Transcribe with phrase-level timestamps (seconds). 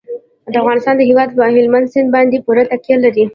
[0.51, 3.25] د افغانستان هیواد په هلمند سیند باندې پوره تکیه لري.